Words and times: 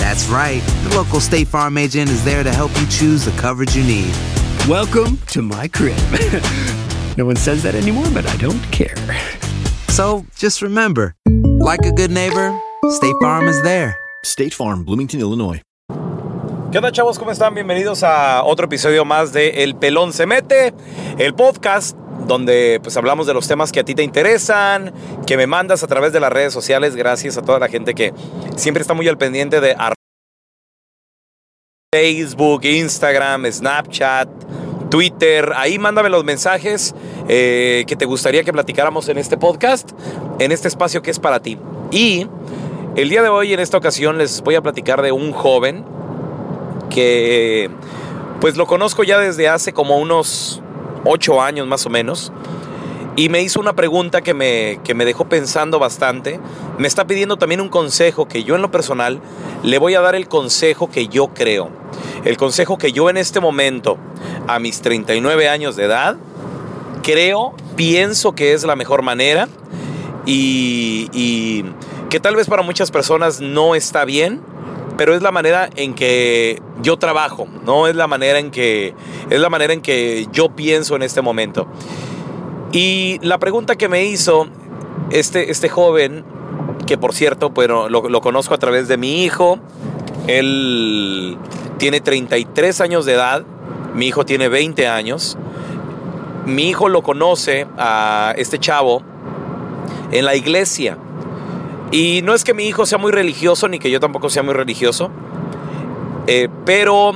That's 0.00 0.26
right. 0.28 0.62
The 0.88 0.96
local 0.96 1.20
State 1.20 1.46
Farm 1.46 1.76
agent 1.76 2.08
is 2.08 2.24
there 2.24 2.42
to 2.42 2.50
help 2.50 2.70
you 2.80 2.86
choose 2.86 3.26
the 3.26 3.32
coverage 3.32 3.76
you 3.76 3.84
need. 3.84 4.14
Welcome 4.66 5.18
to 5.28 5.42
my 5.42 5.68
crib. 5.68 5.98
no 7.18 7.26
one 7.26 7.36
says 7.36 7.62
that 7.64 7.74
anymore, 7.74 8.06
but 8.14 8.26
I 8.26 8.34
don't 8.38 8.62
care. 8.72 8.96
So 9.88 10.24
just 10.34 10.62
remember, 10.62 11.14
like 11.60 11.84
a 11.84 11.92
good 11.92 12.10
neighbor, 12.10 12.58
State 12.88 13.14
Farm 13.20 13.46
is 13.46 13.60
there. 13.62 13.94
State 14.24 14.54
Farm, 14.54 14.84
Bloomington, 14.84 15.20
Illinois. 15.20 15.60
¿Qué 16.72 16.78
onda 16.78 16.92
chavos? 16.92 17.18
¿Cómo 17.18 17.30
están? 17.30 17.52
Bienvenidos 17.54 18.02
a 18.02 18.42
otro 18.44 18.66
episodio 18.66 19.04
más 19.04 19.34
de 19.34 19.64
El 19.64 19.74
Pelón 19.74 20.14
se 20.14 20.24
mete, 20.24 20.72
el 21.18 21.34
podcast 21.34 21.94
donde 22.30 22.78
pues 22.80 22.96
hablamos 22.96 23.26
de 23.26 23.34
los 23.34 23.48
temas 23.48 23.72
que 23.72 23.80
a 23.80 23.84
ti 23.84 23.96
te 23.96 24.04
interesan, 24.04 24.92
que 25.26 25.36
me 25.36 25.48
mandas 25.48 25.82
a 25.82 25.88
través 25.88 26.12
de 26.12 26.20
las 26.20 26.32
redes 26.32 26.52
sociales, 26.52 26.94
gracias 26.94 27.36
a 27.36 27.42
toda 27.42 27.58
la 27.58 27.66
gente 27.66 27.92
que 27.92 28.14
siempre 28.54 28.82
está 28.82 28.94
muy 28.94 29.08
al 29.08 29.18
pendiente 29.18 29.60
de 29.60 29.74
Facebook, 31.92 32.64
Instagram, 32.64 33.50
Snapchat, 33.50 34.28
Twitter, 34.90 35.52
ahí 35.56 35.80
mándame 35.80 36.08
los 36.08 36.22
mensajes 36.22 36.94
eh, 37.28 37.82
que 37.88 37.96
te 37.96 38.04
gustaría 38.04 38.44
que 38.44 38.52
platicáramos 38.52 39.08
en 39.08 39.18
este 39.18 39.36
podcast, 39.36 39.90
en 40.38 40.52
este 40.52 40.68
espacio 40.68 41.02
que 41.02 41.10
es 41.10 41.18
para 41.18 41.40
ti. 41.40 41.58
Y 41.90 42.28
el 42.94 43.08
día 43.08 43.22
de 43.22 43.28
hoy, 43.28 43.52
en 43.52 43.58
esta 43.58 43.76
ocasión, 43.76 44.18
les 44.18 44.40
voy 44.42 44.54
a 44.54 44.60
platicar 44.62 45.02
de 45.02 45.10
un 45.10 45.32
joven 45.32 45.84
que 46.90 47.70
pues 48.40 48.56
lo 48.56 48.66
conozco 48.66 49.02
ya 49.02 49.18
desde 49.18 49.48
hace 49.48 49.72
como 49.72 49.98
unos 49.98 50.62
ocho 51.04 51.42
años 51.42 51.66
más 51.66 51.86
o 51.86 51.90
menos. 51.90 52.32
Y 53.16 53.28
me 53.28 53.42
hizo 53.42 53.60
una 53.60 53.74
pregunta 53.74 54.22
que 54.22 54.34
me, 54.34 54.80
que 54.84 54.94
me 54.94 55.04
dejó 55.04 55.28
pensando 55.28 55.78
bastante. 55.78 56.40
Me 56.78 56.86
está 56.86 57.06
pidiendo 57.06 57.36
también 57.36 57.60
un 57.60 57.68
consejo 57.68 58.28
que 58.28 58.44
yo 58.44 58.54
en 58.54 58.62
lo 58.62 58.70
personal 58.70 59.20
le 59.62 59.78
voy 59.78 59.94
a 59.94 60.00
dar 60.00 60.14
el 60.14 60.28
consejo 60.28 60.90
que 60.90 61.08
yo 61.08 61.28
creo. 61.28 61.70
El 62.24 62.36
consejo 62.36 62.78
que 62.78 62.92
yo 62.92 63.10
en 63.10 63.16
este 63.16 63.40
momento, 63.40 63.98
a 64.46 64.58
mis 64.58 64.80
39 64.80 65.48
años 65.48 65.76
de 65.76 65.84
edad, 65.84 66.16
creo, 67.02 67.54
pienso 67.76 68.32
que 68.32 68.52
es 68.52 68.64
la 68.64 68.76
mejor 68.76 69.02
manera 69.02 69.48
y, 70.24 71.08
y 71.12 71.64
que 72.10 72.20
tal 72.20 72.36
vez 72.36 72.46
para 72.46 72.62
muchas 72.62 72.90
personas 72.90 73.40
no 73.40 73.74
está 73.74 74.04
bien, 74.04 74.40
pero 75.00 75.14
es 75.14 75.22
la 75.22 75.32
manera 75.32 75.70
en 75.76 75.94
que 75.94 76.60
yo 76.82 76.98
trabajo, 76.98 77.48
no 77.64 77.86
es 77.86 77.96
la 77.96 78.06
manera 78.06 78.38
en 78.38 78.50
que 78.50 78.94
es 79.30 79.40
la 79.40 79.48
manera 79.48 79.72
en 79.72 79.80
que 79.80 80.28
yo 80.30 80.50
pienso 80.50 80.94
en 80.94 81.00
este 81.00 81.22
momento. 81.22 81.66
Y 82.70 83.18
la 83.22 83.38
pregunta 83.38 83.76
que 83.76 83.88
me 83.88 84.04
hizo 84.04 84.46
este, 85.10 85.50
este 85.50 85.70
joven, 85.70 86.22
que 86.86 86.98
por 86.98 87.14
cierto, 87.14 87.48
bueno, 87.48 87.88
lo, 87.88 88.10
lo 88.10 88.20
conozco 88.20 88.52
a 88.52 88.58
través 88.58 88.88
de 88.88 88.98
mi 88.98 89.24
hijo, 89.24 89.58
él 90.26 91.38
tiene 91.78 92.02
33 92.02 92.82
años 92.82 93.06
de 93.06 93.14
edad, 93.14 93.42
mi 93.94 94.06
hijo 94.06 94.26
tiene 94.26 94.50
20 94.50 94.86
años, 94.86 95.38
mi 96.44 96.68
hijo 96.68 96.90
lo 96.90 97.02
conoce 97.02 97.66
a 97.78 98.34
este 98.36 98.58
chavo 98.58 99.00
en 100.12 100.26
la 100.26 100.34
iglesia. 100.34 100.98
Y 101.90 102.22
no 102.22 102.34
es 102.34 102.44
que 102.44 102.54
mi 102.54 102.64
hijo 102.64 102.86
sea 102.86 102.98
muy 102.98 103.10
religioso, 103.10 103.68
ni 103.68 103.78
que 103.78 103.90
yo 103.90 103.98
tampoco 103.98 104.30
sea 104.30 104.42
muy 104.42 104.54
religioso, 104.54 105.10
eh, 106.26 106.48
pero 106.64 107.12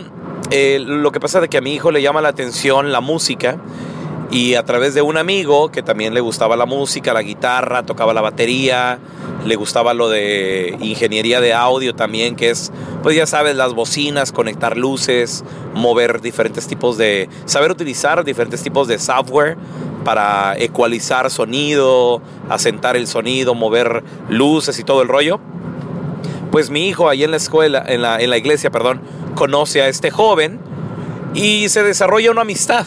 eh, 0.50 0.80
lo 0.80 1.12
que 1.12 1.20
pasa 1.20 1.42
es 1.42 1.48
que 1.48 1.58
a 1.58 1.60
mi 1.60 1.74
hijo 1.74 1.92
le 1.92 2.02
llama 2.02 2.20
la 2.20 2.30
atención 2.30 2.90
la 2.90 3.00
música 3.00 3.58
y 4.30 4.54
a 4.54 4.64
través 4.64 4.94
de 4.94 5.02
un 5.02 5.16
amigo 5.16 5.70
que 5.70 5.82
también 5.82 6.12
le 6.12 6.20
gustaba 6.20 6.56
la 6.56 6.66
música, 6.66 7.14
la 7.14 7.22
guitarra, 7.22 7.84
tocaba 7.84 8.12
la 8.12 8.20
batería, 8.20 8.98
le 9.44 9.54
gustaba 9.54 9.94
lo 9.94 10.08
de 10.08 10.76
ingeniería 10.80 11.40
de 11.40 11.52
audio 11.52 11.94
también, 11.94 12.34
que 12.34 12.50
es, 12.50 12.72
pues 13.02 13.14
ya 13.14 13.26
sabes, 13.26 13.54
las 13.54 13.74
bocinas, 13.74 14.32
conectar 14.32 14.76
luces, 14.76 15.44
mover 15.74 16.20
diferentes 16.20 16.66
tipos 16.66 16.98
de, 16.98 17.28
saber 17.44 17.70
utilizar 17.70 18.24
diferentes 18.24 18.62
tipos 18.62 18.88
de 18.88 18.98
software 18.98 19.56
para 20.04 20.56
ecualizar 20.58 21.30
sonido, 21.30 22.20
asentar 22.48 22.96
el 22.96 23.06
sonido, 23.06 23.54
mover 23.54 24.04
luces 24.28 24.78
y 24.78 24.84
todo 24.84 25.02
el 25.02 25.08
rollo. 25.08 25.40
Pues 26.50 26.70
mi 26.70 26.88
hijo 26.88 27.08
ahí 27.08 27.24
en 27.24 27.30
la 27.30 27.36
escuela, 27.38 27.84
en 27.86 28.02
la, 28.02 28.20
en 28.20 28.30
la 28.30 28.36
iglesia, 28.36 28.70
perdón, 28.70 29.00
conoce 29.34 29.82
a 29.82 29.88
este 29.88 30.10
joven 30.10 30.60
y 31.34 31.68
se 31.68 31.82
desarrolla 31.82 32.30
una 32.30 32.42
amistad 32.42 32.86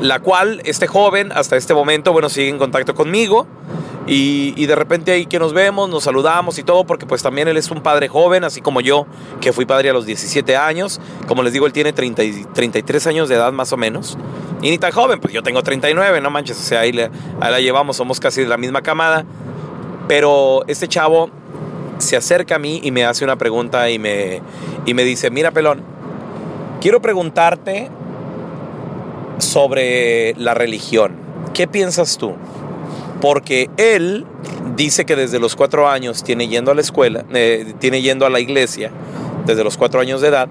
la 0.00 0.20
cual 0.20 0.62
este 0.64 0.86
joven 0.86 1.32
hasta 1.32 1.56
este 1.56 1.74
momento, 1.74 2.12
bueno, 2.12 2.28
sigue 2.28 2.48
en 2.48 2.58
contacto 2.58 2.94
conmigo 2.94 3.46
y, 4.08 4.66
de 4.66 4.74
repente 4.74 5.12
ahí 5.12 5.26
que 5.26 5.38
nos 5.38 5.52
vemos, 5.52 5.88
nos 5.90 6.04
saludamos 6.04 6.58
y 6.58 6.62
todo, 6.62 6.84
porque 6.84 7.04
pues 7.04 7.22
también 7.22 7.46
él 7.46 7.56
es 7.58 7.70
un 7.70 7.82
padre 7.82 8.08
joven, 8.08 8.42
así 8.42 8.62
como 8.62 8.80
yo, 8.80 9.06
que 9.40 9.52
fui 9.52 9.66
padre 9.66 9.90
a 9.90 9.92
los 9.92 10.06
17 10.06 10.56
años, 10.56 11.00
como 11.26 11.42
les 11.42 11.52
digo, 11.52 11.66
él 11.66 11.72
tiene 11.72 11.92
30, 11.92 12.24
y 12.24 12.44
33 12.54 13.06
años 13.06 13.28
de 13.28 13.34
edad 13.34 13.52
más 13.52 13.72
o 13.72 13.76
menos, 13.76 14.16
y 14.62 14.70
ni 14.70 14.78
tan 14.78 14.92
joven, 14.92 15.20
pues 15.20 15.34
yo 15.34 15.42
tengo 15.42 15.62
39, 15.62 16.20
no 16.22 16.30
manches, 16.30 16.58
o 16.58 16.62
sea, 16.62 16.80
ahí, 16.80 16.98
ahí 16.98 17.50
la 17.50 17.60
llevamos, 17.60 17.96
somos 17.96 18.18
casi 18.18 18.40
de 18.40 18.48
la 18.48 18.56
misma 18.56 18.80
camada, 18.80 19.26
pero 20.08 20.64
este 20.68 20.88
chavo 20.88 21.30
se 21.98 22.16
acerca 22.16 22.56
a 22.56 22.58
mí 22.58 22.80
y 22.82 22.90
me 22.90 23.04
hace 23.04 23.24
una 23.24 23.36
pregunta 23.36 23.90
y 23.90 23.98
me, 23.98 24.40
y 24.86 24.94
me 24.94 25.04
dice, 25.04 25.30
mira 25.30 25.50
pelón, 25.50 25.82
quiero 26.80 27.02
preguntarte 27.02 27.90
sobre 29.38 30.34
la 30.36 30.54
religión. 30.54 31.16
¿Qué 31.54 31.66
piensas 31.66 32.18
tú? 32.18 32.34
Porque 33.20 33.68
él 33.76 34.26
dice 34.76 35.04
que 35.04 35.16
desde 35.16 35.38
los 35.38 35.56
cuatro 35.56 35.88
años 35.88 36.22
tiene 36.22 36.48
yendo 36.48 36.70
a 36.70 36.74
la 36.74 36.80
escuela, 36.80 37.24
eh, 37.34 37.74
tiene 37.78 38.00
yendo 38.00 38.26
a 38.26 38.30
la 38.30 38.40
iglesia, 38.40 38.90
desde 39.44 39.64
los 39.64 39.76
cuatro 39.76 40.00
años 40.00 40.20
de 40.20 40.28
edad, 40.28 40.48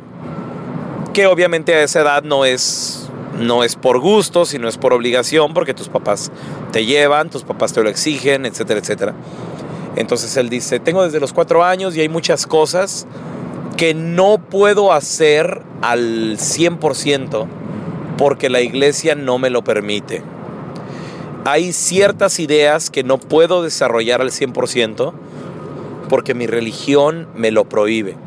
que 1.14 1.28
obviamente 1.28 1.74
a 1.74 1.84
esa 1.84 2.02
edad 2.02 2.24
no 2.24 2.46
es, 2.46 3.10
no 3.40 3.64
es 3.64 3.76
por 3.76 4.00
gusto, 4.00 4.46
sino 4.46 4.68
es 4.68 4.78
por 4.78 4.94
obligación, 4.94 5.54
porque 5.54 5.74
tus 5.74 5.88
papás 5.88 6.32
te 6.72 6.86
llevan, 6.86 7.30
tus 7.30 7.44
papás 7.44 7.74
te 7.74 7.82
lo 7.82 7.90
exigen, 7.90 8.46
etcétera, 8.46 8.80
etcétera. 8.80 9.14
Entonces 9.96 10.36
él 10.38 10.50
dice, 10.50 10.80
tengo 10.80 11.04
desde 11.04 11.20
los 11.20 11.34
cuatro 11.34 11.64
años 11.64 11.96
y 11.96 12.02
hay 12.02 12.10
muchas 12.10 12.46
cosas 12.46 13.08
que 13.78 13.94
no 13.94 14.38
puedo 14.38 14.92
hacer 14.92 15.62
al 15.82 16.38
100% 16.38 17.48
porque 18.18 18.50
la 18.50 18.62
iglesia 18.62 19.16
no 19.16 19.38
me 19.38 19.50
lo 19.50 19.64
permite. 19.64 20.22
Hay 21.48 21.72
ciertas 21.72 22.42
ideas 22.42 22.90
que 22.90 23.06
no 23.06 23.18
puedo 23.18 23.64
desarrollar 23.64 24.20
al 24.20 24.32
100% 24.32 25.14
porque 26.10 26.34
mi 26.34 26.46
religión 26.46 27.30
me 27.36 27.52
lo 27.52 27.64
prohíbe. 27.70 28.18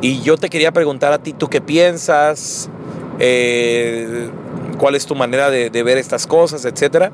Y 0.00 0.20
yo 0.22 0.36
te 0.36 0.50
quería 0.50 0.72
preguntar 0.72 1.12
a 1.12 1.18
ti, 1.18 1.32
¿tú 1.32 1.46
qué 1.46 1.60
piensas? 1.60 2.70
Eh, 3.20 4.30
¿Cuál 4.78 4.96
es 4.96 5.06
tu 5.06 5.14
manera 5.14 5.48
de, 5.48 5.70
ver 5.84 5.96
estas 5.96 6.26
cosas, 6.26 6.64
etcétera? 6.64 7.12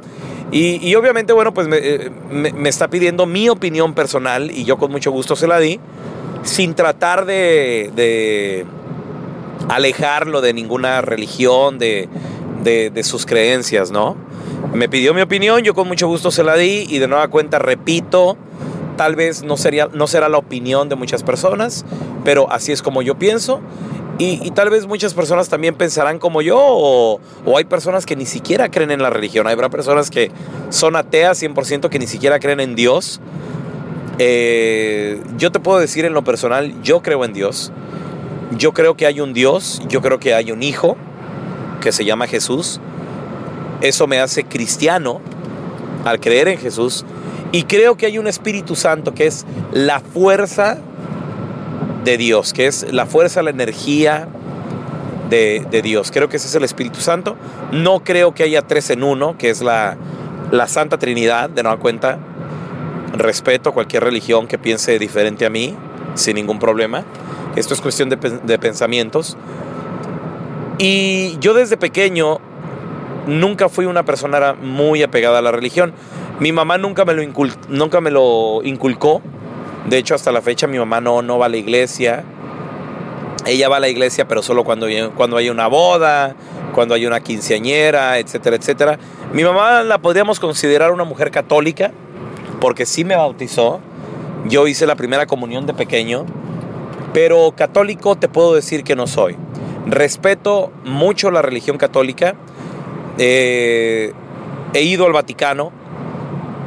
Y, 0.51 0.95
obviamente, 0.95 1.35
bueno, 1.35 1.53
pues 1.53 1.69
eh, 1.71 2.11
me, 2.31 2.67
está 2.71 2.89
pidiendo 2.89 3.27
mi 3.27 3.51
opinión 3.51 3.93
personal 3.93 4.51
y 4.51 4.65
yo 4.65 4.79
con 4.79 4.91
mucho 4.91 5.11
gusto 5.11 5.37
se 5.37 5.47
la 5.47 5.59
di, 5.59 5.81
sin 6.45 6.75
tratar 6.75 7.27
de, 7.27 8.65
alejarlo 9.69 10.41
de 10.41 10.55
ninguna 10.55 11.03
religión, 11.03 11.79
de, 11.79 12.09
sus 13.03 13.27
creencias, 13.27 13.91
¿no? 13.91 14.17
Me 14.72 14.88
pidió 14.88 15.14
mi 15.14 15.20
opinión, 15.20 15.62
yo 15.62 15.75
con 15.75 15.87
mucho 15.87 16.08
gusto 16.08 16.31
se 16.31 16.43
la 16.43 16.56
di 16.56 16.87
y 16.88 16.99
de 16.99 17.06
nueva 17.06 17.28
cuenta 17.28 17.58
repito, 17.58 18.37
tal 18.96 19.14
vez 19.14 19.43
no, 19.43 19.56
sería, 19.56 19.88
no 19.93 20.06
será 20.06 20.28
la 20.28 20.38
opinión 20.38 20.88
de 20.88 20.96
muchas 20.96 21.22
personas, 21.22 21.84
pero 22.25 22.50
así 22.50 22.72
es 22.72 22.82
como 22.82 23.02
yo 23.02 23.16
pienso. 23.16 23.61
Y, 24.16 24.52
tal 24.52 24.70
vez 24.70 24.87
muchas 24.87 25.12
personas 25.12 25.49
también 25.49 25.75
pensarán 25.75 26.20
como 26.20 26.40
yo, 26.40 26.56
o, 26.56 27.20
hay 27.56 27.64
personas 27.64 28.06
que 28.06 28.14
ni 28.14 28.26
siquiera 28.26 28.70
creen 28.70 28.93
en 28.93 29.02
la 29.02 29.11
religión. 29.11 29.49
Habrá 29.49 29.70
personas 29.70 30.08
que 30.08 30.31
son 30.70 30.94
ateas 30.94 31.43
100%, 31.43 31.88
que 31.88 31.99
ni 31.99 32.06
siquiera 32.06 32.38
creen 32.38 32.60
en 32.60 32.76
Dios. 32.76 33.20
Eh, 34.20 35.20
yo 35.37 35.50
te 35.50 35.58
puedo 35.58 35.81
decir 35.81 36.05
en 36.05 36.12
lo 36.12 36.22
personal, 36.22 36.81
yo 36.82 37.02
creo 37.02 37.25
en 37.25 37.32
Dios. 37.32 37.72
Yo 38.56 38.72
creo 38.72 38.96
que 38.96 39.06
hay 39.06 39.20
un 39.20 39.32
Dios, 39.32 39.82
yo 39.88 40.00
creo 40.00 40.20
que 40.20 40.32
hay 40.32 40.52
un 40.52 40.62
Hijo, 40.62 40.96
que 41.81 41.90
se 41.90 42.05
llama 42.05 42.28
Jesús. 42.28 42.81
Eso 43.84 44.06
me 44.06 44.19
hace 44.19 44.44
cristiano 44.44 45.20
al 46.06 46.19
creer 46.19 46.48
en 46.48 46.56
Jesús. 46.56 47.04
Y 47.52 47.64
creo 47.64 47.98
que 47.98 48.06
hay 48.06 48.16
un 48.16 48.26
Espíritu 48.26 48.76
Santo 48.76 49.12
que 49.12 49.26
es 49.26 49.44
la 49.72 50.00
fuerza 50.00 50.78
de 52.02 52.16
Dios, 52.16 52.54
que 52.54 52.66
es 52.66 52.90
la 52.94 53.04
fuerza, 53.04 53.42
la 53.42 53.50
energía 53.50 54.26
de, 55.28 55.82
Dios. 55.82 56.10
Creo 56.10 56.31
que 56.31 56.38
ese 56.38 56.48
es 56.48 56.54
el 56.54 56.64
Espíritu 56.64 57.00
Santo. 57.00 57.36
No 57.72 58.02
creo 58.02 58.32
que 58.32 58.44
haya 58.44 58.62
tres 58.62 58.88
en 58.88 59.02
uno, 59.02 59.36
que 59.36 59.50
es 59.50 59.60
la, 59.60 59.98
la 60.50 60.66
Santa 60.66 60.96
Trinidad, 60.98 61.50
de 61.50 61.62
nueva 61.62 61.78
cuenta. 61.78 62.19
Respeto 63.12 63.69
a 63.69 63.72
cualquier 63.75 64.02
religión 64.02 64.46
que 64.46 64.56
piense 64.56 64.98
diferente 64.98 65.44
a 65.44 65.50
mí, 65.50 65.76
sin 66.14 66.36
ningún 66.36 66.58
problema. 66.58 67.04
Esto 67.54 67.75
es 67.75 67.82
cuestión 67.82 68.08
de, 68.08 68.16
de 68.16 68.58
pensamientos. 68.58 69.36
Y 70.78 71.36
yo 71.38 71.52
desde 71.52 71.76
pequeño 71.76 72.40
nunca 73.26 73.69
fui 73.69 73.87
una 73.87 74.05
persona 74.05 74.55
muy 74.55 75.03
apegada 75.03 75.38
a 75.38 75.43
la 75.43 75.53
religión. 75.53 75.93
Mi 76.41 76.53
mamá 76.53 76.79
nunca 76.79 77.05
me 77.05 77.15
lo, 77.15 77.23
nunca 77.69 78.00
me 78.00 78.11
lo 78.11 78.61
inculcó. 78.65 79.23
De 79.88 79.99
hecho, 79.99 80.15
hasta 80.15 80.32
la 80.32 80.41
fecha 80.41 80.67
mi 80.67 80.79
mamá 80.79 81.00
no, 81.00 81.23
no 81.23 81.38
va 81.38 81.47
a 81.47 81.49
la 81.49 81.56
iglesia. 81.56 82.25
Ella 83.47 83.69
va 83.69 83.76
a 83.76 83.81
la 83.81 83.88
iglesia, 83.88 84.26
pero 84.26 84.43
solo 84.43 84.65
cuando, 84.65 84.87
cuando 85.15 85.37
hay 85.37 85.50
una 85.50 85.67
boda, 85.67 86.35
cuando 86.75 86.94
hay 86.94 87.06
una 87.06 87.21
quinceañera, 87.21 88.19
etcétera, 88.19 88.56
etcétera. 88.56 88.99
Mi 89.32 89.44
mamá 89.44 89.82
la 89.82 89.99
podríamos 89.99 90.41
considerar 90.41 90.93
una 90.93 91.05
mujer 91.05 91.31
católica, 91.31 91.93
porque 92.61 92.87
sí 92.87 93.05
me 93.05 93.17
bautizó. 93.17 93.81
Yo 94.47 94.67
hice 94.67 94.87
la 94.87 94.97
primera 94.97 95.27
comunión 95.27 95.67
de 95.67 95.75
pequeño, 95.75 96.25
pero 97.12 97.53
católico 97.56 98.17
te 98.17 98.29
puedo 98.29 98.55
decir 98.55 98.85
que 98.85 98.97
no 98.97 99.06
soy. 99.06 99.37
Respeto 99.87 100.73
mucho 100.85 101.31
la 101.31 101.43
religión 101.43 101.77
católica. 101.77 102.35
Eh, 103.19 104.12
he 104.72 104.82
ido 104.82 105.06
al 105.06 105.12
Vaticano. 105.12 105.72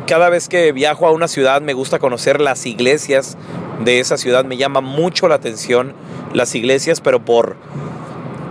Cada 0.05 0.29
vez 0.29 0.47
que 0.47 0.71
viajo 0.71 1.05
a 1.05 1.11
una 1.11 1.27
ciudad 1.27 1.61
me 1.61 1.73
gusta 1.73 1.99
conocer 1.99 2.39
las 2.39 2.65
iglesias 2.65 3.37
de 3.83 3.99
esa 3.99 4.17
ciudad. 4.17 4.45
Me 4.45 4.57
llama 4.57 4.81
mucho 4.81 5.27
la 5.27 5.35
atención 5.35 5.93
las 6.33 6.55
iglesias, 6.55 7.01
pero 7.01 7.23
por, 7.23 7.57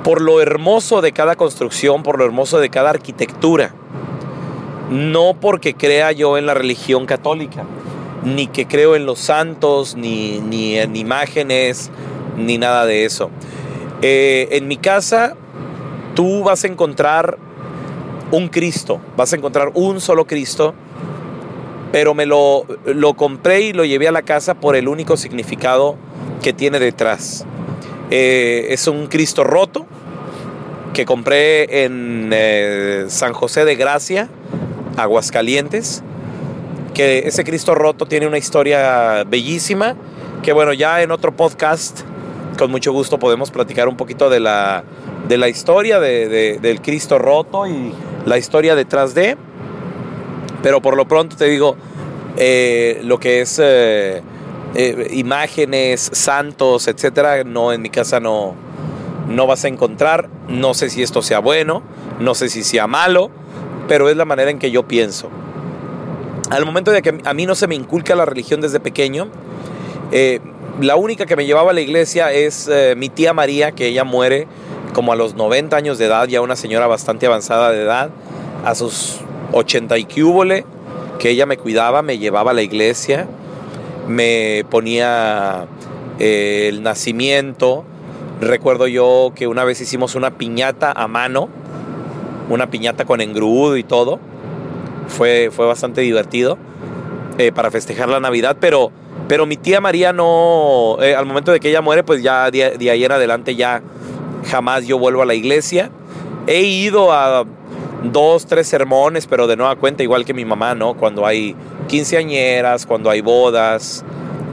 por 0.05 0.21
lo 0.21 0.41
hermoso 0.41 1.01
de 1.01 1.13
cada 1.13 1.37
construcción, 1.37 2.03
por 2.03 2.19
lo 2.19 2.25
hermoso 2.25 2.59
de 2.61 2.69
cada 2.69 2.91
arquitectura. 2.91 3.73
No 4.91 5.35
porque 5.41 5.75
crea 5.75 6.13
yo 6.13 6.39
en 6.39 6.47
la 6.47 6.55
religión 6.55 7.07
católica, 7.07 7.65
ni 8.23 8.47
que 8.47 8.67
creo 8.67 8.95
en 8.95 9.07
los 9.07 9.19
santos, 9.19 9.97
ni, 9.97 10.41
ni 10.41 10.79
en 10.79 10.95
imágenes, 10.95 11.91
ni 12.37 12.59
nada 12.59 12.87
de 12.87 13.05
eso. 13.05 13.31
Eh, 14.03 14.49
en 14.53 14.69
mi 14.69 14.77
casa 14.77 15.35
tú 16.15 16.45
vas 16.45 16.65
a 16.65 16.67
encontrar 16.67 17.39
un 18.37 18.49
Cristo, 18.49 19.01
vas 19.17 19.33
a 19.33 19.37
encontrar 19.37 19.71
un 19.75 20.01
solo 20.01 20.27
Cristo, 20.27 20.75
pero 21.91 22.13
me 22.13 22.27
lo, 22.27 22.67
lo 22.85 23.15
compré 23.15 23.63
y 23.63 23.73
lo 23.73 23.85
llevé 23.85 24.09
a 24.09 24.13
la 24.13 24.23
casa 24.23 24.55
por 24.55 24.77
el 24.77 24.89
único 24.89 25.17
significado 25.17 25.97
que 26.43 26.53
tiene 26.53 26.79
detrás. 26.79 27.47
Eh, 28.11 28.67
es 28.71 28.87
un 28.89 29.07
Cristo 29.07 29.43
roto 29.43 29.87
que 30.93 31.07
compré 31.07 31.85
en 31.85 32.31
eh, 32.33 33.07
San 33.09 33.33
José 33.33 33.65
de 33.65 33.75
Gracia, 33.75 34.29
Aguascalientes, 34.99 36.03
que 36.93 37.27
ese 37.27 37.43
Cristo 37.43 37.75
roto 37.75 38.05
tiene 38.05 38.27
una 38.27 38.39
historia 38.39 39.25
bellísima, 39.25 39.97
que 40.43 40.53
bueno, 40.53 40.75
ya 40.75 41.03
en 41.03 41.11
otro 41.11 41.35
podcast 41.35 42.03
con 42.59 42.71
mucho 42.71 42.93
gusto 42.93 43.19
podemos 43.19 43.51
platicar 43.51 43.89
un 43.89 43.97
poquito 43.97 44.29
de 44.29 44.41
la, 44.41 44.85
de 45.27 45.39
la 45.39 45.49
historia 45.49 46.01
de, 46.01 46.59
del 46.61 46.81
Cristo 46.83 47.19
roto 47.19 47.67
la 48.27 48.37
historia 48.37 48.75
detrás 48.75 49.15
de. 49.15 49.39
Pero 50.63 50.83
por 50.83 50.97
lo 50.97 51.09
pronto 51.09 51.37
te 51.37 51.47
digo, 51.47 51.77
eh, 52.37 53.01
lo 53.05 53.19
que 53.19 53.41
es 53.41 53.59
eh, 53.63 54.21
eh, 54.75 55.09
imágenes, 55.13 56.11
santos, 56.13 56.89
etcétera, 56.89 57.45
no, 57.45 57.73
en 57.73 57.81
mi 57.81 57.89
casa 57.89 58.21
no, 58.21 58.55
no 59.29 59.47
vas 59.47 59.65
a 59.65 59.69
encontrar. 59.69 60.29
No 60.49 60.75
sé 60.75 60.91
si 60.91 61.03
esto 61.03 61.23
sea 61.23 61.39
bueno, 61.39 61.83
no 62.21 62.35
sé 62.35 62.51
si 62.51 62.63
sea 62.63 62.87
malo, 62.87 63.31
pero 63.89 64.11
es 64.11 64.17
la 64.19 64.27
manera 64.27 64.51
en 64.51 64.59
que 64.59 64.71
yo 64.71 64.87
pienso. 64.87 65.31
Al 66.51 66.67
momento 66.67 66.91
de 66.91 67.01
que 67.01 67.19
a 67.25 67.33
mí 67.33 67.47
no 67.47 67.55
se 67.55 67.67
me 67.67 67.75
inculca 67.75 68.15
la 68.15 68.27
religión 68.27 68.61
desde 68.61 68.79
pequeño, 68.79 69.29
la 70.81 70.97
única 70.97 71.27
que 71.27 71.37
me 71.37 71.47
llevaba 71.47 71.71
a 71.71 71.75
la 71.75 71.81
iglesia 71.81 72.33
es 72.33 72.69
eh, 72.69 72.95
mi 72.97 73.09
tía 73.09 73.33
María, 73.33 73.73
que 73.73 73.87
ella 73.87 74.05
muere 74.05 74.47
como 74.97 75.13
a 75.13 75.17
los 75.17 75.35
90 75.35 75.77
años 75.77 75.99
de 75.99 76.07
edad, 76.07 76.27
ya 76.27 76.41
una 76.41 76.57
señora 76.57 76.87
bastante 76.87 77.27
avanzada 77.27 77.71
de 77.71 77.83
edad, 77.83 78.09
a 78.65 78.75
sus 78.75 79.19
80 79.53 79.99
y 79.99 80.05
que 80.07 80.65
que 81.19 81.29
ella 81.29 81.45
me 81.45 81.59
cuidaba, 81.59 82.01
me 82.01 82.17
llevaba 82.17 82.53
a 82.53 82.55
la 82.55 82.63
iglesia, 82.63 83.29
me 84.09 84.65
ponía 84.71 85.67
eh, 86.19 86.69
el 86.71 86.83
nacimiento. 86.83 87.85
Recuerdo 88.41 88.87
yo 88.87 89.33
que 89.35 89.47
una 89.47 89.65
vez 89.65 89.83
hicimos 89.83 90.15
una 90.15 90.39
piñata 90.39 90.93
a 90.93 91.07
mano, 91.09 91.51
una 92.49 92.71
piñata 92.71 93.05
con 93.05 93.21
engrudo 93.21 93.77
y 93.77 93.85
todo. 93.85 94.19
Fue, 95.09 95.51
fue 95.53 95.67
bastante 95.67 96.01
divertido 96.01 96.57
eh, 97.37 97.53
para 97.53 97.71
festejar 97.71 98.09
la 98.09 98.21
Navidad, 98.21 98.57
pero 98.59 98.93
pero 99.29 99.45
mi 99.45 99.57
tía 99.57 99.81
María 99.81 100.15
no, 100.15 100.97
eh, 101.03 101.15
al 101.15 101.27
momento 101.27 101.53
de 101.53 101.61
que 101.61 101.69
ella 101.69 101.83
muere, 101.83 102.03
pues 102.03 102.23
ya 102.23 102.51
de 102.51 102.91
ahí 102.91 103.05
en 103.05 103.13
adelante 103.13 103.57
ya 103.57 103.83
jamás 104.47 104.87
yo 104.87 104.99
vuelvo 104.99 105.23
a 105.23 105.27
la 105.27 105.35
iglesia. 105.35 105.91
He 106.47 106.63
ido 106.63 107.13
a 107.13 107.45
dos, 108.13 108.47
tres 108.47 108.67
sermones, 108.67 109.27
pero 109.27 109.47
de 109.47 109.57
nueva 109.57 109.77
cuenta, 109.77 110.03
igual 110.03 110.25
que 110.25 110.35
mi 110.35 110.45
mamá, 110.45 110.75
¿no? 110.75 110.95
Cuando 110.95 111.27
hay 111.27 111.55
quinceañeras, 111.89 112.87
cuando 112.87 113.11
hay 113.11 113.21
bodas, 113.21 114.05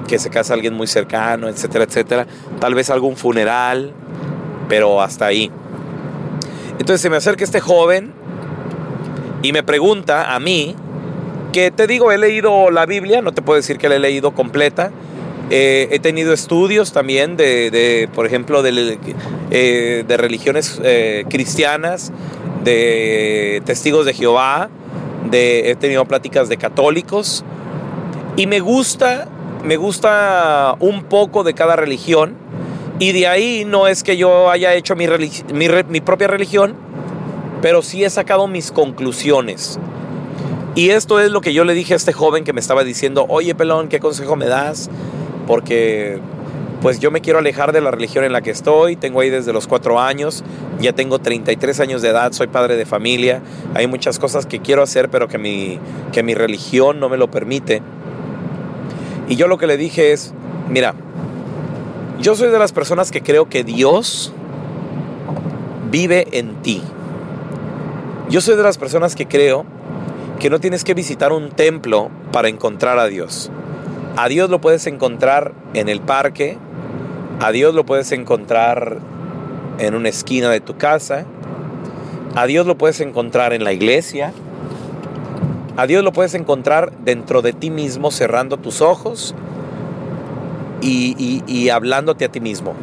que 0.08 0.20
se 0.20 0.30
casa 0.30 0.54
alguien 0.54 0.74
muy 0.74 0.88
cercano, 0.88 1.48
etcétera, 1.48 1.86
etcétera. 1.86 2.28
Tal 2.60 2.76
vez 2.76 2.90
algún 2.90 3.16
funeral, 3.16 3.94
pero 4.68 5.02
hasta 5.02 5.26
ahí. 5.26 5.52
Entonces 6.80 7.02
se 7.02 7.10
me 7.10 7.18
acerca 7.18 7.44
este 7.44 7.60
joven 7.60 8.14
y 9.42 9.54
me 9.54 9.64
pregunta 9.64 10.34
a 10.34 10.40
mí 10.40 10.76
que 11.52 11.70
te 11.70 11.86
digo, 11.86 12.12
he 12.12 12.18
leído 12.18 12.72
la 12.72 12.86
Biblia, 12.86 13.22
no 13.22 13.32
te 13.32 13.42
puedo 13.42 13.58
decir 13.58 13.78
que 13.78 13.88
la 13.88 13.96
he 13.96 14.00
leído 14.00 14.34
completa. 14.34 14.92
Eh, 15.56 15.88
he 15.92 16.00
tenido 16.00 16.34
estudios 16.34 16.94
también 16.94 17.38
de, 17.38 18.10
por 18.16 18.26
ejemplo, 18.26 18.64
de, 18.64 18.98
eh, 19.52 20.04
de 20.08 20.18
religiones 20.18 20.82
eh, 20.84 21.26
cristianas, 21.30 22.12
de 22.64 23.62
testigos 23.64 24.08
de 24.08 24.16
Jehová, 24.16 24.72
de, 25.30 25.70
he 25.70 25.76
tenido 25.76 26.06
pláticas 26.06 26.50
de 26.50 26.58
católicos 26.58 27.46
y 28.36 28.48
me 28.48 28.62
gusta, 28.62 29.28
me 29.64 29.78
gusta 29.78 30.76
un 30.80 31.04
poco 31.04 31.44
de 31.44 31.54
cada 31.54 31.76
religión 31.76 32.36
y 32.98 33.12
de 33.12 33.28
ahí 33.28 33.64
no 33.64 33.86
es 33.86 34.02
que 34.02 34.18
yo 34.18 34.50
haya 34.50 34.74
hecho 34.74 34.96
mi, 34.96 35.06
mi, 35.54 35.68
mi 35.88 36.02
propia 36.02 36.30
religión, 36.30 36.74
pero 37.62 37.84
sí 37.84 38.04
he 38.04 38.10
sacado 38.10 38.48
mis 38.48 38.72
conclusiones. 38.72 39.80
Y 40.74 40.90
esto 40.90 41.20
es 41.20 41.30
lo 41.30 41.42
que 41.42 41.54
yo 41.54 41.64
le 41.64 41.76
dije 41.76 41.94
a 41.94 41.98
este 41.98 42.12
joven 42.12 42.44
que 42.44 42.54
me 42.54 42.60
estaba 42.60 42.84
diciendo, 42.84 43.28
oye 43.30 43.54
pelón, 43.54 43.88
¿qué 43.88 44.00
consejo 44.00 44.36
me 44.36 44.48
das? 44.48 44.90
Porque 45.48 46.20
pues 46.84 47.00
yo 47.00 47.12
me 47.12 47.22
quiero 47.22 47.40
alejar 47.40 47.72
de 47.72 47.80
la 47.80 47.92
religión 47.92 48.26
en 48.26 48.34
la 48.34 48.42
que 48.42 48.52
estoy, 48.52 48.98
tengo 48.98 49.22
ahí 49.22 49.30
desde 49.30 49.54
los 49.54 49.68
cuatro 49.68 50.02
años, 50.02 50.44
ya 50.82 50.92
tengo 50.92 51.20
33 51.20 51.80
años 51.80 52.02
de 52.02 52.10
edad, 52.10 52.34
soy 52.34 52.48
padre 52.48 52.76
de 52.76 52.86
familia, 52.86 53.42
hay 53.74 53.88
muchas 53.88 54.20
cosas 54.20 54.46
que 54.46 54.60
quiero 54.60 54.84
hacer 54.84 55.10
pero 55.10 55.30
que 55.30 55.38
mi, 55.38 55.80
que 56.12 56.24
mi 56.24 56.34
religión 56.34 57.00
no 57.00 57.08
me 57.08 57.16
lo 57.16 57.32
permite. 57.32 57.82
Y 59.30 59.38
yo 59.38 59.48
lo 59.48 59.58
que 59.58 59.66
le 59.66 59.78
dije 59.78 60.12
es, 60.12 60.34
mira, 60.70 60.94
yo 62.20 62.36
soy 62.36 62.52
de 62.52 62.60
las 62.60 62.74
personas 62.74 63.12
que 63.12 63.22
creo 63.22 63.48
que 63.48 63.64
Dios 63.64 64.34
vive 65.90 66.28
en 66.32 66.62
ti. 66.62 66.82
Yo 68.30 68.42
soy 68.42 68.58
de 68.58 68.64
las 68.64 68.78
personas 68.78 69.16
que 69.16 69.26
creo 69.26 69.66
que 70.40 70.50
no 70.50 70.60
tienes 70.60 70.84
que 70.84 70.94
visitar 70.94 71.32
un 71.32 71.52
templo 71.52 72.10
para 72.34 72.50
encontrar 72.50 73.00
a 73.00 73.06
Dios. 73.06 73.52
A 74.16 74.28
Dios 74.28 74.52
lo 74.52 74.62
puedes 74.62 74.86
encontrar 74.86 75.54
en 75.74 75.90
el 75.90 76.00
parque, 76.00 76.58
a 77.40 77.52
Dios 77.52 77.74
lo 77.74 77.84
puedes 77.84 78.12
encontrar 78.12 79.00
en 79.80 79.96
una 79.96 80.10
esquina 80.10 80.52
de 80.52 80.62
tu 80.62 80.78
casa, 80.78 81.26
a 82.36 82.46
Dios 82.46 82.68
lo 82.68 82.78
puedes 82.78 83.02
encontrar 83.02 83.54
en 83.54 83.64
la 83.64 83.74
iglesia, 83.74 84.32
a 85.78 85.88
Dios 85.88 86.04
lo 86.04 86.14
puedes 86.14 86.36
encontrar 86.36 86.92
dentro 87.04 87.42
de 87.42 87.54
ti 87.54 87.72
mismo 87.72 88.12
cerrando 88.12 88.58
tus 88.58 88.82
ojos 88.82 89.34
y, 90.82 91.70
hablándote 91.70 92.26
a 92.26 92.30
ti 92.32 92.40
mismo. 92.40 92.76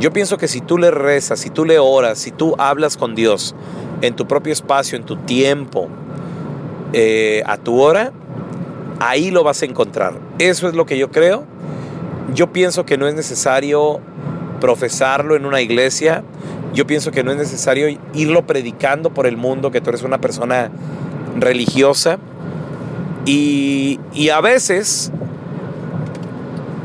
Yo 0.00 0.12
pienso 0.12 0.36
que 0.36 0.48
si 0.48 0.60
tú 0.60 0.76
le 0.76 0.90
rezas, 0.90 1.40
si 1.40 1.48
tú 1.48 1.64
le 1.64 1.78
oras, 1.78 2.18
si 2.18 2.30
tú 2.30 2.54
hablas 2.58 2.98
con 2.98 3.14
Dios 3.14 3.54
en 4.02 4.14
tu 4.14 4.26
propio 4.26 4.52
espacio, 4.52 4.98
en 4.98 5.04
tu 5.04 5.16
tiempo, 5.16 5.88
eh, 6.92 7.42
a 7.46 7.56
tu 7.56 7.80
hora, 7.80 8.12
ahí 9.00 9.30
lo 9.30 9.44
vas 9.44 9.62
a 9.62 9.66
encontrar. 9.66 10.14
Eso 10.38 10.68
es 10.68 10.74
lo 10.74 10.86
que 10.86 10.98
yo 10.98 11.10
creo. 11.10 11.44
Yo 12.34 12.52
pienso 12.52 12.84
que 12.84 12.98
no 12.98 13.06
es 13.06 13.14
necesario 13.14 14.00
profesarlo 14.60 15.36
en 15.36 15.46
una 15.46 15.60
iglesia. 15.60 16.22
Yo 16.74 16.86
pienso 16.86 17.10
que 17.10 17.22
no 17.22 17.30
es 17.30 17.38
necesario 17.38 17.98
irlo 18.14 18.46
predicando 18.46 19.10
por 19.10 19.26
el 19.26 19.36
mundo, 19.36 19.70
que 19.70 19.80
tú 19.80 19.90
eres 19.90 20.02
una 20.02 20.20
persona 20.20 20.70
religiosa. 21.38 22.18
Y, 23.24 23.98
a 24.32 24.40
veces, 24.40 25.10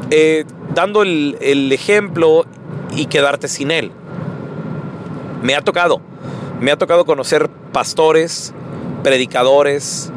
eh, 0.10 0.46
dando 0.74 1.04
el, 1.04 1.38
el 1.42 1.72
ejemplo 1.72 2.46
y 2.96 3.06
quedarte 3.06 3.48
sin 3.48 3.72
él. 3.72 3.92
Me 5.44 5.56
ha 5.56 5.62
tocado. 5.62 6.02
Me 6.60 6.72
ha 6.72 6.78
tocado 6.78 7.06
conocer 7.06 7.50
pastores, 7.72 8.54
predicadores, 9.04 10.12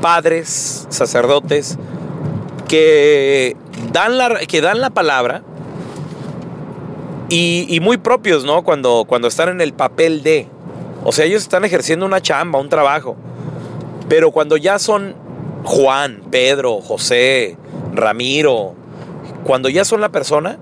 padres, 0.00 0.86
sacerdotes, 0.88 1.78
que 2.68 3.56
dan 3.92 4.18
la, 4.18 4.40
que 4.46 4.60
dan 4.60 4.80
la 4.80 4.90
palabra 4.90 5.42
y, 7.30 7.78
muy 7.82 7.98
propios, 7.98 8.44
¿no? 8.44 8.62
Cuando, 8.62 9.04
cuando 9.06 9.28
están 9.28 9.50
en 9.50 9.60
el 9.60 9.72
papel 9.72 10.22
de. 10.22 10.48
O 11.04 11.12
sea, 11.12 11.26
ellos 11.26 11.42
están 11.42 11.64
ejerciendo 11.64 12.06
una 12.06 12.20
chamba, 12.20 12.58
un 12.58 12.68
trabajo. 12.68 13.16
Pero 14.08 14.30
cuando 14.30 14.56
ya 14.56 14.78
son 14.78 15.14
Juan, 15.64 16.22
Pedro, 16.30 16.80
José, 16.80 17.56
Ramiro, 17.92 18.74
cuando 19.44 19.68
ya 19.68 19.84
son 19.84 20.00
la 20.00 20.08
persona, 20.08 20.58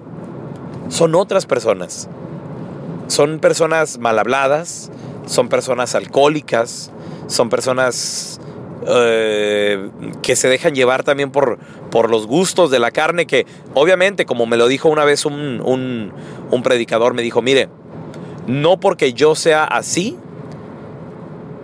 son 0.89 1.15
otras 1.15 1.47
personas. 1.47 2.09
Son 3.07 3.39
personas 3.39 3.99
mal 3.99 4.19
habladas, 4.19 4.91
son 5.27 5.49
personas 5.49 5.95
alcohólicas, 5.95 6.91
son 7.29 7.49
personas 7.49 8.41
eh, 8.89 9.91
que 10.23 10.37
se 10.37 10.49
dejan 10.49 10.75
llevar 10.75 11.03
también 11.03 11.33
por, 11.33 11.59
por 11.91 12.09
los 12.09 12.29
gustos 12.29 12.71
de 12.71 12.79
la 12.79 12.93
carne, 12.93 13.27
que 13.27 13.45
obviamente, 13.75 14.27
como 14.27 14.47
me 14.47 14.57
lo 14.57 14.69
dijo 14.69 14.89
una 14.89 15.05
vez 15.05 15.27
un, 15.27 15.61
un, 16.51 16.63
predicador, 16.63 17.13
me 17.13 17.23
dijo, 17.23 17.43
mire, 17.43 17.69
no 18.47 18.79
porque 18.79 19.13
yo 19.13 19.35
sea 19.35 19.65
así, 19.65 20.17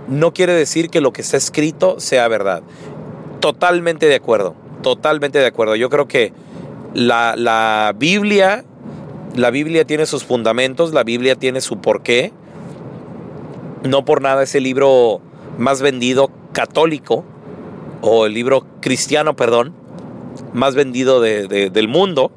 no 0.09 0.35
quiere 0.35 0.52
decir 0.52 0.91
que 0.91 1.00
lo 1.00 1.12
que 1.12 1.23
está 1.23 1.37
escrito 1.37 2.00
sea 2.00 2.26
verdad. 2.26 2.62
Totalmente 3.38 4.07
de 4.07 4.17
acuerdo, 4.17 4.57
totalmente 4.83 5.38
de 5.38 5.47
acuerdo. 5.47 5.76
Yo 5.76 5.91
creo 5.91 6.09
que 6.09 6.33
la, 6.93 7.37
la 7.37 7.95
Biblia, 7.97 8.64
la 9.37 9.50
Biblia 9.50 9.85
tiene 9.85 10.07
sus 10.07 10.25
fundamentos, 10.25 10.93
la 10.93 11.05
Biblia 11.05 11.37
tiene 11.37 11.61
su 11.61 11.81
porqué, 11.81 12.33
no 13.85 14.05
por 14.05 14.23
nada 14.23 14.43
ese 14.43 14.61
libro 14.61 15.21
más 15.57 15.83
vendido 15.83 16.31
católico, 16.52 17.25
o 18.00 18.26
el 18.26 18.35
libro 18.35 18.66
cristiano, 18.80 19.37
perdón, 19.37 19.73
más 20.52 20.75
vendido 20.75 21.21
del 21.21 21.88
mundo. 21.88 22.32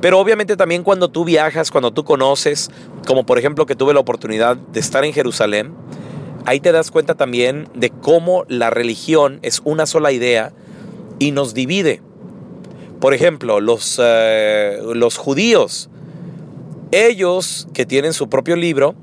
Pero 0.00 0.18
obviamente 0.18 0.56
también 0.56 0.82
cuando 0.82 1.08
tú 1.08 1.24
viajas, 1.24 1.70
cuando 1.70 1.92
tú 1.92 2.04
conoces, 2.04 2.70
como 3.06 3.26
por 3.26 3.38
ejemplo 3.38 3.66
que 3.66 3.74
tuve 3.74 3.92
la 3.92 4.00
oportunidad 4.00 4.56
de 4.56 4.80
estar 4.80 5.04
en 5.04 5.12
Jerusalén, 5.12 5.74
ahí 6.46 6.60
te 6.60 6.72
das 6.72 6.90
cuenta 6.90 7.16
también 7.16 7.68
de 7.74 7.90
cómo 7.90 8.44
la 8.48 8.70
religión 8.70 9.40
es 9.42 9.60
una 9.64 9.84
sola 9.84 10.12
idea 10.12 10.52
y 11.18 11.32
nos 11.32 11.52
divide. 11.52 12.00
Por 12.98 13.14
ejemplo, 13.14 13.60
los, 13.60 14.00
eh, 14.02 14.78
los 14.94 15.18
judíos, 15.18 15.90
ellos 16.92 17.68
que 17.74 17.84
tienen 17.84 18.12
su 18.12 18.28
propio 18.28 18.56
libro, 18.56 18.94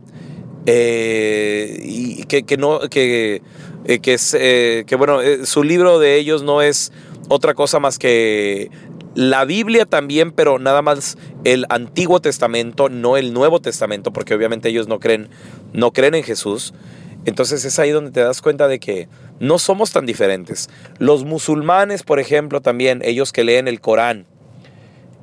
eh, 0.65 1.79
y 1.81 2.23
que, 2.25 2.57
no, 2.57 2.81
que, 2.89 3.41
eh, 3.87 3.99
que, 3.99 4.15
es, 4.15 4.35
eh, 4.37 4.83
que 4.85 4.97
bueno, 4.97 5.19
su 5.45 5.63
libro 5.63 5.97
de 5.97 6.17
ellos 6.17 6.43
no 6.43 6.61
es 6.61 6.91
otra 7.29 7.53
cosa 7.53 7.79
más 7.79 7.97
que 7.97 8.69
la 9.15 9.45
Biblia 9.45 9.85
también, 9.85 10.33
pero 10.33 10.59
nada 10.59 10.81
más 10.81 11.17
el 11.45 11.65
Antiguo 11.69 12.19
Testamento, 12.19 12.89
no 12.89 13.15
el 13.15 13.33
Nuevo 13.33 13.61
Testamento, 13.61 14.11
porque 14.11 14.33
obviamente 14.33 14.67
ellos 14.67 14.89
no 14.89 14.99
creen, 14.99 15.29
no 15.71 15.91
creen 15.91 16.15
en 16.15 16.23
Jesús. 16.23 16.73
Entonces 17.23 17.63
es 17.63 17.79
ahí 17.79 17.91
donde 17.91 18.11
te 18.11 18.19
das 18.19 18.41
cuenta 18.41 18.67
de 18.67 18.79
que 18.79 19.07
no 19.39 19.57
somos 19.57 19.91
tan 19.91 20.05
diferentes. 20.05 20.69
Los 20.97 21.23
musulmanes, 21.23 22.03
por 22.03 22.19
ejemplo, 22.19 22.61
también, 22.61 23.01
ellos 23.05 23.31
que 23.31 23.45
leen 23.45 23.69
el 23.69 23.79
Corán, 23.79 24.25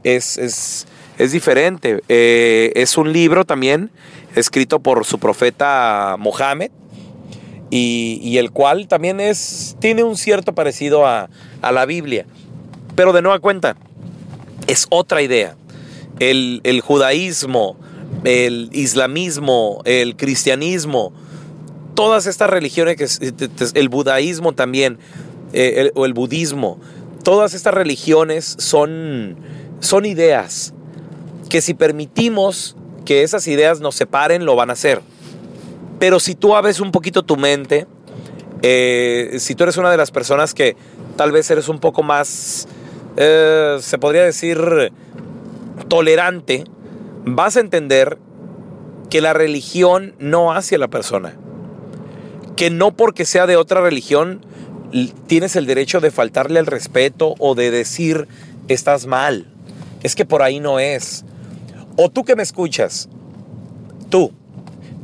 es, 0.05 0.39
es, 0.39 0.87
es 1.19 1.33
diferente. 1.33 2.03
es 2.09 2.97
un 2.97 3.13
libro 3.13 3.45
también 3.45 3.91
escrito 4.35 4.81
por 4.81 5.05
su 5.05 5.19
profeta 5.19 6.17
Mohammed, 6.19 6.71
y, 7.77 8.39
el 8.39 8.53
cual 8.53 8.87
también 8.87 9.19
es, 9.19 9.77
tiene 9.81 10.05
un 10.05 10.17
cierto 10.17 10.55
parecido 10.55 11.07
a, 11.07 11.29
la 11.61 11.87
Biblia. 11.87 12.25
Pero 12.95 13.13
de 13.13 13.21
nueva 13.21 13.41
cuenta, 13.41 13.77
es 14.69 14.87
otra 14.91 15.23
idea. 15.23 15.57
El, 16.21 16.81
judaísmo, 16.85 17.77
el 18.23 18.69
islamismo, 18.73 19.83
el 19.87 20.15
cristianismo, 20.15 21.13
todas 21.95 22.27
estas 22.27 22.49
religiones, 22.49 23.21
el 23.75 23.89
budaísmo 23.89 24.53
también, 24.53 24.99
eh, 25.53 25.91
o 25.97 26.07
el 26.07 26.15
budismo, 26.15 26.79
todas 27.25 27.55
estas 27.55 27.75
religiones 27.75 28.55
son, 28.59 29.37
son 29.81 30.05
ideas 30.07 30.75
que 31.49 31.61
si 31.61 31.75
permitimos 31.75 32.77
que 33.05 33.25
esas 33.25 33.49
ideas 33.49 33.81
nos 33.81 33.97
separen, 33.97 34.45
lo 34.45 34.55
van 34.55 34.71
a 34.71 34.75
hacer. 34.75 35.03
Pero 35.99 36.21
si 36.21 36.35
tú 36.35 36.57
abres 36.57 36.81
un 36.81 36.93
poquito 36.93 37.23
tu 37.23 37.37
mente, 37.37 37.87
eh, 38.63 39.37
si 39.39 39.55
tú 39.55 39.65
eres 39.65 39.77
una 39.77 39.91
de 39.91 39.97
las 39.97 40.11
personas 40.11 40.55
que 40.55 40.77
tal 41.17 41.33
vez 41.33 41.51
eres 41.51 41.69
un 41.69 41.79
poco 41.79 42.03
más, 42.03 42.67
eh, 43.17 43.79
se 43.81 43.99
podría 43.99 44.25
decir, 44.25 44.93
tolerante, 45.89 46.65
vas 47.25 47.57
a 47.57 47.61
entender 47.61 48.19
que 49.11 49.21
la 49.21 49.33
religión 49.33 50.15
no 50.19 50.53
hace 50.53 50.75
a 50.75 50.79
la 50.79 50.89
persona. 50.89 51.37
Que 52.57 52.71
no 52.71 52.97
porque 52.97 53.25
sea 53.25 53.47
de 53.47 53.57
otra 53.57 53.81
religión 53.81 54.45
tienes 55.27 55.57
el 55.57 55.67
derecho 55.67 56.01
de 56.01 56.11
faltarle 56.11 56.61
el 56.61 56.67
respeto 56.67 57.35
o 57.39 57.55
de 57.55 57.71
decir 57.71 58.29
estás 58.69 59.07
mal. 59.07 59.47
Es 60.03 60.15
que 60.15 60.25
por 60.25 60.43
ahí 60.43 60.61
no 60.61 60.79
es. 60.79 61.25
O 61.97 62.11
tú 62.11 62.25
que 62.25 62.37
me 62.37 62.43
escuchas, 62.43 63.09
tú, 64.11 64.33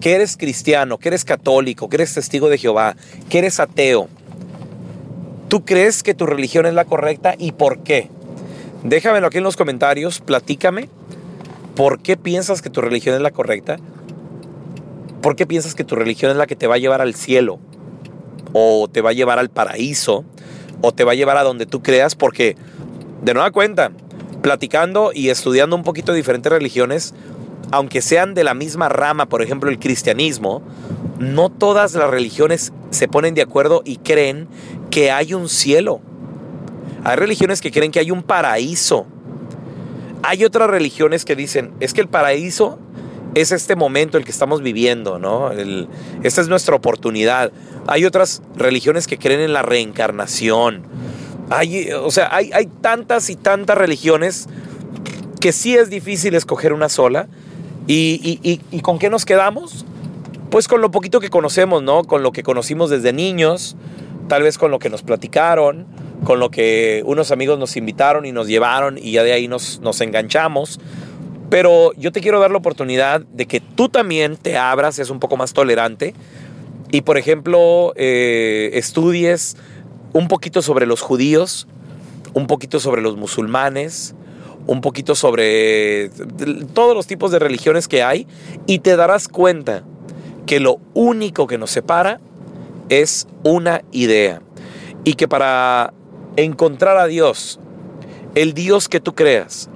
que 0.00 0.14
eres 0.14 0.36
cristiano, 0.36 0.98
que 0.98 1.08
eres 1.08 1.24
católico, 1.24 1.88
que 1.88 1.96
eres 1.96 2.14
testigo 2.14 2.48
de 2.48 2.58
Jehová, 2.58 2.96
que 3.28 3.38
eres 3.38 3.60
ateo, 3.60 4.08
¿tú 5.48 5.64
crees 5.64 6.02
que 6.02 6.14
tu 6.14 6.26
religión 6.26 6.66
es 6.66 6.74
la 6.74 6.84
correcta 6.84 7.34
y 7.38 7.52
por 7.52 7.80
qué? 7.80 8.08
Déjamelo 8.82 9.26
aquí 9.26 9.38
en 9.38 9.44
los 9.44 9.56
comentarios, 9.56 10.20
platícame. 10.20 10.88
¿Por 11.76 12.00
qué 12.00 12.16
piensas 12.16 12.62
que 12.62 12.70
tu 12.70 12.80
religión 12.80 13.14
es 13.14 13.20
la 13.20 13.30
correcta? 13.30 13.76
¿Por 15.20 15.36
qué 15.36 15.46
piensas 15.46 15.74
que 15.74 15.84
tu 15.84 15.96
religión 15.96 16.30
es 16.30 16.36
la 16.36 16.46
que 16.46 16.56
te 16.56 16.66
va 16.66 16.76
a 16.76 16.78
llevar 16.78 17.02
al 17.02 17.14
cielo? 17.14 17.58
¿O 18.52 18.88
te 18.88 19.02
va 19.02 19.10
a 19.10 19.12
llevar 19.12 19.38
al 19.38 19.50
paraíso? 19.50 20.24
¿O 20.80 20.92
te 20.92 21.04
va 21.04 21.12
a 21.12 21.14
llevar 21.14 21.36
a 21.36 21.42
donde 21.42 21.66
tú 21.66 21.82
creas? 21.82 22.14
Porque, 22.14 22.56
de 23.22 23.34
nueva 23.34 23.50
cuenta, 23.50 23.92
platicando 24.40 25.12
y 25.14 25.28
estudiando 25.28 25.76
un 25.76 25.82
poquito 25.82 26.14
diferentes 26.14 26.50
religiones, 26.50 27.14
aunque 27.70 28.02
sean 28.02 28.34
de 28.34 28.44
la 28.44 28.54
misma 28.54 28.88
rama, 28.88 29.26
por 29.26 29.42
ejemplo 29.42 29.70
el 29.70 29.78
cristianismo, 29.78 30.62
no 31.18 31.50
todas 31.50 31.94
las 31.94 32.10
religiones 32.10 32.72
se 32.90 33.08
ponen 33.08 33.34
de 33.34 33.42
acuerdo 33.42 33.82
y 33.84 33.96
creen 33.96 34.48
que 34.90 35.10
hay 35.10 35.34
un 35.34 35.48
cielo. 35.48 36.00
Hay 37.04 37.16
religiones 37.16 37.60
que 37.60 37.70
creen 37.70 37.92
que 37.92 38.00
hay 38.00 38.10
un 38.10 38.22
paraíso. 38.22 39.06
Hay 40.22 40.44
otras 40.44 40.68
religiones 40.68 41.24
que 41.24 41.36
dicen, 41.36 41.72
es 41.80 41.94
que 41.94 42.00
el 42.00 42.08
paraíso 42.08 42.78
es 43.34 43.52
este 43.52 43.76
momento 43.76 44.18
el 44.18 44.24
que 44.24 44.32
estamos 44.32 44.60
viviendo, 44.60 45.18
¿no? 45.18 45.50
esta 46.22 46.40
es 46.40 46.48
nuestra 46.48 46.74
oportunidad. 46.74 47.52
Hay 47.86 48.04
otras 48.04 48.42
religiones 48.56 49.06
que 49.06 49.18
creen 49.18 49.40
en 49.40 49.52
la 49.52 49.62
reencarnación. 49.62 50.82
Hay, 51.48 51.90
o 51.92 52.10
sea, 52.10 52.34
hay, 52.34 52.50
hay 52.52 52.66
tantas 52.66 53.30
y 53.30 53.36
tantas 53.36 53.78
religiones 53.78 54.48
que 55.40 55.52
sí 55.52 55.76
es 55.76 55.90
difícil 55.90 56.34
escoger 56.34 56.72
una 56.72 56.88
sola. 56.88 57.28
¿Y, 57.86 58.38
y, 58.42 58.60
y, 58.70 58.80
con 58.80 58.98
qué 58.98 59.10
nos 59.10 59.24
quedamos? 59.24 59.84
Pues 60.50 60.68
con 60.68 60.80
lo 60.80 60.90
poquito 60.90 61.20
que 61.20 61.28
conocemos, 61.30 61.82
¿no? 61.82 62.04
Con 62.04 62.22
lo 62.22 62.32
que 62.32 62.42
conocimos 62.42 62.90
desde 62.90 63.12
niños, 63.12 63.76
tal 64.28 64.42
vez 64.42 64.58
con 64.58 64.70
lo 64.70 64.78
que 64.78 64.90
nos 64.90 65.02
platicaron, 65.02 65.86
con 66.24 66.38
lo 66.38 66.50
que 66.50 67.02
unos 67.06 67.30
amigos 67.30 67.58
nos 67.58 67.76
invitaron 67.76 68.26
y 68.26 68.32
nos 68.32 68.46
llevaron 68.46 68.98
y 68.98 69.12
ya 69.12 69.22
de 69.22 69.32
ahí 69.32 69.48
nos, 69.48 69.80
nos 69.80 70.00
enganchamos. 70.00 70.80
Pero 71.48 71.92
yo 71.94 72.12
te 72.12 72.20
quiero 72.20 72.38
dar 72.38 72.50
la 72.52 72.58
oportunidad 72.58 73.22
de 73.22 73.46
que 73.46 73.60
tú 73.60 73.88
también 73.88 74.36
te 74.36 74.56
abras, 74.56 74.94
seas 74.94 75.10
un 75.10 75.18
poco 75.18 75.36
más 75.36 75.52
tolerante 75.52 76.14
y, 76.92 77.02
por 77.02 77.18
ejemplo, 77.18 77.92
eh, 77.96 78.70
estudies 78.74 79.56
un 80.12 80.28
poquito 80.28 80.62
sobre 80.62 80.86
los 80.86 81.00
judíos, 81.00 81.66
un 82.34 82.46
poquito 82.46 82.80
sobre 82.80 83.02
los 83.02 83.16
musulmanes, 83.16 84.14
un 84.70 84.82
poquito 84.82 85.16
sobre 85.16 86.10
todos 86.74 86.94
los 86.94 87.08
tipos 87.08 87.32
de 87.32 87.40
religiones 87.40 87.88
que 87.88 88.04
hay 88.04 88.28
y 88.68 88.78
te 88.78 88.94
darás 88.94 89.26
cuenta 89.26 89.82
que 90.46 90.60
lo 90.60 90.78
único 90.94 91.48
que 91.48 91.58
nos 91.58 91.72
separa 91.72 92.20
es 92.88 93.26
una 93.42 93.82
idea 93.90 94.42
y 95.02 95.14
que 95.14 95.26
para 95.26 95.92
encontrar 96.36 96.98
a 96.98 97.06
Dios, 97.06 97.58
el 98.36 98.54
Dios 98.54 98.88
que 98.88 99.00
tú 99.00 99.16
creas, 99.16 99.68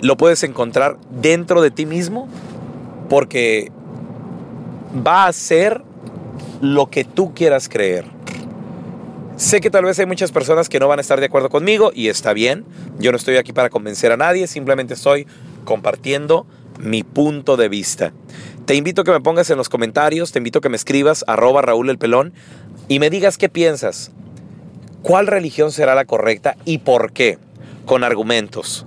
lo 0.00 0.16
puedes 0.16 0.44
encontrar 0.44 0.96
dentro 1.10 1.60
de 1.60 1.72
ti 1.72 1.86
mismo 1.86 2.28
porque 3.08 3.72
va 5.04 5.26
a 5.26 5.32
ser 5.32 5.82
lo 6.60 6.88
que 6.88 7.02
tú 7.02 7.34
quieras 7.34 7.68
creer. 7.68 8.17
Sé 9.38 9.60
que 9.60 9.70
tal 9.70 9.84
vez 9.84 9.96
hay 10.00 10.06
muchas 10.06 10.32
personas 10.32 10.68
que 10.68 10.80
no 10.80 10.88
van 10.88 10.98
a 10.98 11.00
estar 11.00 11.20
de 11.20 11.26
acuerdo 11.26 11.48
conmigo 11.48 11.92
y 11.94 12.08
está 12.08 12.32
bien. 12.32 12.64
Yo 12.98 13.12
no 13.12 13.16
estoy 13.16 13.36
aquí 13.36 13.52
para 13.52 13.70
convencer 13.70 14.10
a 14.10 14.16
nadie, 14.16 14.48
simplemente 14.48 14.94
estoy 14.94 15.28
compartiendo 15.64 16.44
mi 16.80 17.04
punto 17.04 17.56
de 17.56 17.68
vista. 17.68 18.12
Te 18.66 18.74
invito 18.74 19.02
a 19.02 19.04
que 19.04 19.12
me 19.12 19.20
pongas 19.20 19.48
en 19.50 19.56
los 19.56 19.68
comentarios, 19.68 20.32
te 20.32 20.40
invito 20.40 20.58
a 20.58 20.62
que 20.62 20.68
me 20.68 20.76
escribas 20.76 21.24
arroba 21.28 21.62
Raúl 21.62 21.88
el 21.88 21.98
Pelón 21.98 22.32
y 22.88 22.98
me 22.98 23.10
digas 23.10 23.38
qué 23.38 23.48
piensas. 23.48 24.10
¿Cuál 25.02 25.28
religión 25.28 25.70
será 25.70 25.94
la 25.94 26.04
correcta 26.04 26.56
y 26.64 26.78
por 26.78 27.12
qué? 27.12 27.38
Con 27.86 28.02
argumentos. 28.02 28.86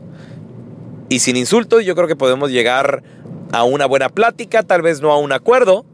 Y 1.07 1.19
sin 1.19 1.37
insultos 1.37 1.85
yo 1.85 1.95
creo 1.95 2.09
que 2.09 2.17
podemos 2.17 2.51
llegar 2.51 3.03
a 3.53 3.63
una 3.63 3.85
buena 3.85 4.09
plática, 4.09 4.63
tal 4.63 4.81
vez 4.81 4.99
no 4.99 5.13
a 5.13 5.17
un 5.17 5.31
acuerdo, 5.31 5.85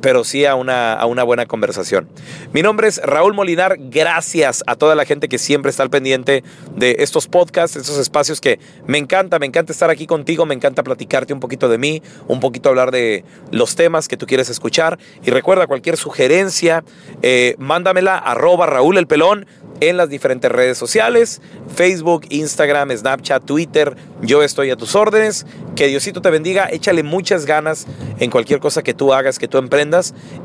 pero 0.00 0.24
sí 0.24 0.44
a 0.44 0.54
una, 0.54 0.92
a 0.94 1.06
una 1.06 1.22
buena 1.22 1.46
conversación. 1.46 2.08
Mi 2.52 2.62
nombre 2.62 2.88
es 2.88 3.00
Raúl 3.02 3.34
Molinar. 3.34 3.76
Gracias 3.78 4.62
a 4.66 4.76
toda 4.76 4.94
la 4.94 5.04
gente 5.04 5.28
que 5.28 5.38
siempre 5.38 5.70
está 5.70 5.82
al 5.82 5.90
pendiente 5.90 6.44
de 6.76 6.96
estos 6.98 7.26
podcasts, 7.26 7.76
estos 7.76 7.98
espacios 7.98 8.40
que 8.40 8.58
me 8.86 8.98
encanta, 8.98 9.38
me 9.38 9.46
encanta 9.46 9.72
estar 9.72 9.90
aquí 9.90 10.06
contigo, 10.06 10.46
me 10.46 10.54
encanta 10.54 10.82
platicarte 10.82 11.32
un 11.32 11.40
poquito 11.40 11.68
de 11.68 11.78
mí, 11.78 12.02
un 12.28 12.40
poquito 12.40 12.68
hablar 12.68 12.90
de 12.90 13.24
los 13.50 13.76
temas 13.76 14.08
que 14.08 14.16
tú 14.16 14.26
quieres 14.26 14.50
escuchar. 14.50 14.98
Y 15.24 15.30
recuerda, 15.30 15.66
cualquier 15.66 15.96
sugerencia, 15.96 16.84
eh, 17.22 17.54
mándamela 17.58 18.18
arroba 18.18 18.66
Raúl 18.66 18.98
el 18.98 19.06
Pelón 19.06 19.46
en 19.80 19.96
las 19.96 20.08
diferentes 20.08 20.50
redes 20.50 20.78
sociales, 20.78 21.40
Facebook, 21.74 22.26
Instagram, 22.28 22.90
Snapchat, 22.96 23.44
Twitter. 23.44 23.96
Yo 24.22 24.42
estoy 24.42 24.70
a 24.70 24.76
tus 24.76 24.94
órdenes. 24.94 25.46
Que 25.74 25.88
Diosito 25.88 26.22
te 26.22 26.30
bendiga. 26.30 26.68
Échale 26.70 27.02
muchas 27.02 27.46
ganas 27.46 27.86
en 28.20 28.30
cualquier 28.30 28.60
cosa 28.60 28.82
que 28.82 28.94
tú 28.94 29.12
hagas, 29.12 29.40
que 29.40 29.48
tú 29.48 29.58
emprendas 29.58 29.93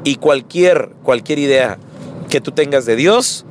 y 0.03 0.15
cualquier, 0.15 0.89
cualquier 1.03 1.39
idea 1.39 1.77
que 2.29 2.41
tú 2.41 2.51
tengas 2.51 2.85
de 2.85 2.95
Dios, 2.95 3.45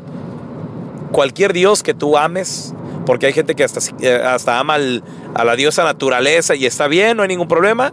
cualquier 1.12 1.52
Dios 1.52 1.83
que 1.83 1.95
tú 1.95 2.17
ames, 2.17 2.75
porque 3.07 3.26
hay 3.26 3.33
gente 3.33 3.55
que 3.55 3.64
hasta, 3.64 3.81
eh, 4.00 4.23
hasta 4.23 4.59
ama 4.59 4.76
a 5.35 5.45
la 5.45 5.57
diosa 5.57 5.85
naturaleza 5.85 6.55
y 6.55 6.67
está 6.67 6.88
bien, 6.88 7.17
no 7.17 7.23
hay 7.23 7.28
ningún 7.28 7.49
problema. 7.49 7.93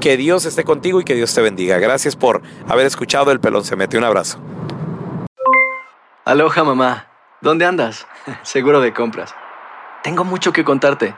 Que 0.00 0.16
Dios 0.16 0.46
esté 0.46 0.64
contigo 0.64 1.00
y 1.00 1.04
que 1.04 1.14
Dios 1.14 1.32
te 1.32 1.40
bendiga. 1.42 1.78
Gracias 1.78 2.16
por 2.16 2.42
haber 2.68 2.86
escuchado 2.86 3.30
El 3.30 3.38
Pelón 3.38 3.64
Se 3.64 3.76
Mete. 3.76 3.96
Un 3.96 4.02
abrazo. 4.02 4.38
Aloha 6.24 6.64
mamá, 6.64 7.06
¿dónde 7.40 7.66
andas? 7.66 8.06
Seguro 8.42 8.80
de 8.80 8.92
compras. 8.92 9.32
Tengo 10.02 10.24
mucho 10.24 10.52
que 10.52 10.64
contarte. 10.64 11.14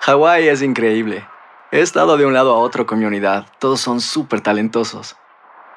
Hawái 0.00 0.48
es 0.48 0.60
increíble. 0.60 1.26
He 1.70 1.80
estado 1.80 2.16
de 2.16 2.26
un 2.26 2.34
lado 2.34 2.54
a 2.54 2.58
otro 2.58 2.86
con 2.86 2.98
mi 2.98 3.06
unidad. 3.06 3.46
Todos 3.58 3.80
son 3.80 4.00
súper 4.00 4.40
talentosos. 4.40 5.16